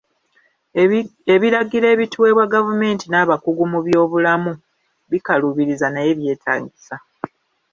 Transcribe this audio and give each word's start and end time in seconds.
Ebiragiro 1.33 1.85
ebituweebwa 1.93 2.45
gavumenti 2.53 3.05
n'abakugu 3.07 3.63
mu 3.71 3.79
by'obulammu 3.85 4.53
bikaluubiriza 5.11 5.87
naye 5.91 6.11
byetaagisa. 6.19 6.95